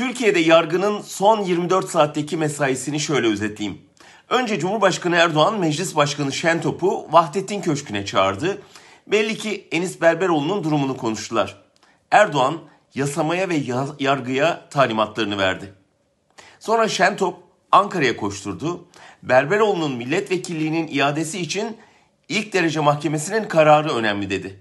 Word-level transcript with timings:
Türkiye'de 0.00 0.38
yargının 0.38 1.00
son 1.00 1.40
24 1.40 1.88
saatteki 1.88 2.36
mesaisini 2.36 3.00
şöyle 3.00 3.26
özetleyeyim. 3.26 3.80
Önce 4.28 4.58
Cumhurbaşkanı 4.58 5.16
Erdoğan 5.16 5.58
Meclis 5.58 5.96
Başkanı 5.96 6.32
Şentop'u 6.32 7.06
Vahdettin 7.10 7.60
Köşkü'ne 7.60 8.06
çağırdı. 8.06 8.62
Belli 9.06 9.38
ki 9.38 9.68
Enis 9.72 10.00
Berberoğlu'nun 10.00 10.64
durumunu 10.64 10.96
konuştular. 10.96 11.62
Erdoğan 12.10 12.58
yasamaya 12.94 13.48
ve 13.48 13.62
yargıya 13.98 14.68
talimatlarını 14.68 15.38
verdi. 15.38 15.74
Sonra 16.60 16.88
Şentop 16.88 17.38
Ankara'ya 17.72 18.16
koşturdu. 18.16 18.88
Berberoğlu'nun 19.22 19.92
milletvekilliğinin 19.92 20.88
iadesi 20.88 21.38
için 21.38 21.76
ilk 22.28 22.52
derece 22.52 22.80
mahkemesinin 22.80 23.48
kararı 23.48 23.94
önemli 23.94 24.30
dedi. 24.30 24.60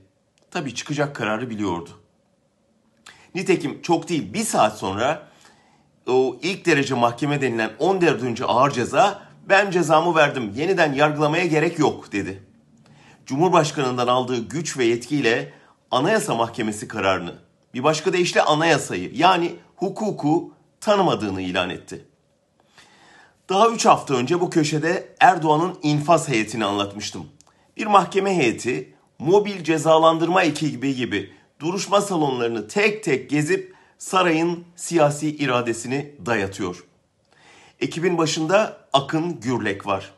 Tabii 0.51 0.75
çıkacak 0.75 1.15
kararı 1.15 1.49
biliyordu. 1.49 1.89
Nitekim 3.35 3.81
çok 3.81 4.09
değil 4.09 4.33
bir 4.33 4.43
saat 4.43 4.77
sonra 4.77 5.28
o 6.09 6.39
ilk 6.41 6.65
derece 6.65 6.95
mahkeme 6.95 7.41
denilen 7.41 7.71
14. 7.79 8.41
ağır 8.47 8.71
ceza 8.71 9.21
ben 9.49 9.71
cezamı 9.71 10.15
verdim 10.15 10.53
yeniden 10.55 10.93
yargılamaya 10.93 11.45
gerek 11.45 11.79
yok 11.79 12.11
dedi. 12.11 12.43
Cumhurbaşkanından 13.25 14.07
aldığı 14.07 14.47
güç 14.47 14.77
ve 14.77 14.85
yetkiyle 14.85 15.53
Anayasa 15.91 16.35
Mahkemesi 16.35 16.87
kararını 16.87 17.33
bir 17.73 17.83
başka 17.83 18.13
deyişle 18.13 18.41
anayasayı 18.41 19.11
yani 19.15 19.55
hukuku 19.75 20.53
tanımadığını 20.81 21.41
ilan 21.41 21.69
etti. 21.69 22.05
Daha 23.49 23.69
3 23.69 23.85
hafta 23.85 24.13
önce 24.13 24.41
bu 24.41 24.49
köşede 24.49 25.15
Erdoğan'ın 25.19 25.75
infaz 25.83 26.29
heyetini 26.29 26.65
anlatmıştım. 26.65 27.25
Bir 27.77 27.87
mahkeme 27.87 28.37
heyeti 28.37 28.93
mobil 29.19 29.63
cezalandırma 29.63 30.43
ekibi 30.43 30.95
gibi 30.95 31.33
duruşma 31.59 32.01
salonlarını 32.01 32.67
tek 32.67 33.03
tek 33.03 33.29
gezip 33.29 33.75
sarayın 33.99 34.65
siyasi 34.75 35.35
iradesini 35.35 36.15
dayatıyor. 36.25 36.83
Ekibin 37.79 38.17
başında 38.17 38.77
Akın 38.93 39.39
Gürlek 39.39 39.85
var. 39.85 40.11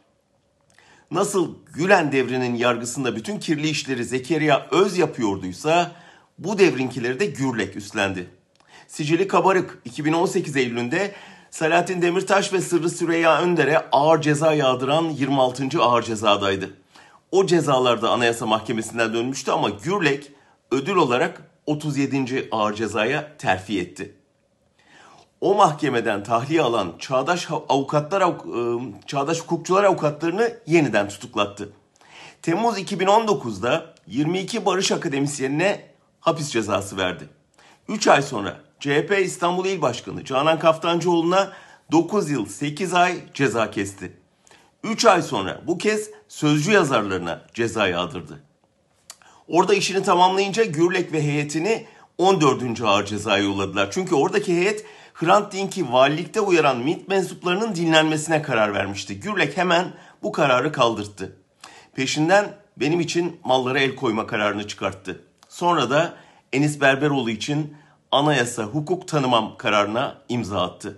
Nasıl 1.11 1.55
Gülen 1.73 2.11
devrinin 2.11 2.55
yargısında 2.55 3.15
bütün 3.15 3.39
kirli 3.39 3.69
işleri 3.69 4.05
Zekeriya 4.05 4.67
Öz 4.71 4.97
yapıyorduysa 4.97 5.91
bu 6.37 6.57
devrinkileri 6.57 7.19
de 7.19 7.25
Gürlek 7.25 7.75
üstlendi. 7.75 8.29
Sicili 8.87 9.27
kabarık 9.27 9.81
2018 9.85 10.55
Eylül'ünde 10.55 11.11
Selahattin 11.51 12.01
Demirtaş 12.01 12.53
ve 12.53 12.61
Sırrı 12.61 12.89
Süreyya 12.89 13.41
Önder'e 13.41 13.89
ağır 13.91 14.21
ceza 14.21 14.53
yağdıran 14.53 15.09
26. 15.09 15.81
ağır 15.81 16.03
cezadaydı. 16.03 16.69
O 17.31 17.45
cezalarda 17.45 18.09
Anayasa 18.09 18.45
Mahkemesi'nden 18.45 19.13
dönmüştü 19.13 19.51
ama 19.51 19.69
Gürlek 19.69 20.31
ödül 20.71 20.95
olarak 20.95 21.50
37. 21.65 22.47
ağır 22.51 22.73
cezaya 22.73 23.37
terfi 23.37 23.79
etti. 23.79 24.15
O 25.41 25.55
mahkemeden 25.55 26.23
tahliye 26.23 26.61
alan 26.61 26.93
çağdaş 26.99 27.47
avukatlar 27.69 28.21
ıı, 28.21 28.81
çağdaş 29.07 29.39
hukukçular 29.39 29.83
avukatlarını 29.83 30.53
yeniden 30.67 31.09
tutuklattı. 31.09 31.73
Temmuz 32.41 32.79
2019'da 32.79 33.93
22 34.07 34.65
barış 34.65 34.91
akademisyenine 34.91 35.91
hapis 36.19 36.49
cezası 36.49 36.97
verdi. 36.97 37.29
3 37.87 38.07
ay 38.07 38.21
sonra 38.21 38.59
CHP 38.79 39.17
İstanbul 39.23 39.65
İl 39.65 39.81
Başkanı 39.81 40.25
Canan 40.25 40.59
Kaftancıoğlu'na 40.59 41.51
9 41.91 42.29
yıl 42.29 42.45
8 42.45 42.93
ay 42.93 43.19
ceza 43.33 43.71
kesti. 43.71 44.17
3 44.83 45.05
ay 45.05 45.21
sonra 45.21 45.61
bu 45.67 45.77
kez 45.77 46.09
sözcü 46.27 46.71
yazarlarına 46.71 47.41
ceza 47.53 47.87
yağdırdı. 47.87 48.43
Orada 49.51 49.73
işini 49.73 50.03
tamamlayınca 50.03 50.63
Gürlek 50.63 51.13
ve 51.13 51.23
heyetini 51.23 51.85
14. 52.17 52.81
ağır 52.81 53.05
cezaya 53.05 53.43
yolladılar. 53.43 53.91
Çünkü 53.91 54.15
oradaki 54.15 54.55
heyet 54.55 54.85
Hrant 55.13 55.53
Dink'i 55.53 55.91
valilikte 55.91 56.41
uyaran 56.41 56.77
MİT 56.77 57.07
mensuplarının 57.07 57.75
dinlenmesine 57.75 58.41
karar 58.41 58.73
vermişti. 58.73 59.19
Gürlek 59.19 59.57
hemen 59.57 59.93
bu 60.23 60.31
kararı 60.31 60.71
kaldırttı. 60.71 61.37
Peşinden 61.95 62.57
benim 62.77 62.99
için 62.99 63.39
mallara 63.43 63.79
el 63.79 63.95
koyma 63.95 64.27
kararını 64.27 64.67
çıkarttı. 64.67 65.23
Sonra 65.49 65.89
da 65.89 66.13
Enis 66.53 66.81
Berberoğlu 66.81 67.29
için 67.29 67.77
anayasa 68.11 68.63
hukuk 68.63 69.07
tanımam 69.07 69.57
kararına 69.57 70.17
imza 70.29 70.61
attı. 70.61 70.97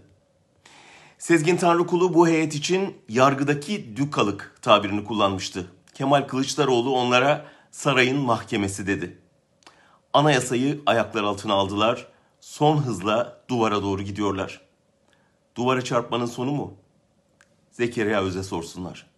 Sezgin 1.18 1.58
Tanrıkulu 1.58 2.14
bu 2.14 2.28
heyet 2.28 2.56
için 2.56 2.98
yargıdaki 3.10 3.98
dükalık 3.98 4.56
tabirini 4.62 5.04
kullanmıştı. 5.04 5.68
Kemal 5.94 6.28
Kılıçdaroğlu 6.28 6.96
onlara 6.96 7.54
sarayın 7.74 8.18
mahkemesi 8.18 8.88
dedi. 8.88 9.18
Anayasayı 10.14 10.82
ayaklar 10.86 11.24
altına 11.24 11.54
aldılar. 11.54 12.08
Son 12.40 12.78
hızla 12.78 13.44
duvara 13.50 13.84
doğru 13.84 14.02
gidiyorlar. 14.02 14.62
Duvara 15.56 15.82
çarpmanın 15.82 16.26
sonu 16.26 16.52
mu? 16.52 16.74
Zekeriya 17.72 18.22
Öz'e 18.22 18.44
sorsunlar.'' 18.44 19.13